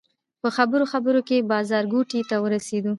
[0.41, 2.89] په خبرو خبرو کې بازارګوټي ته ورسېدو.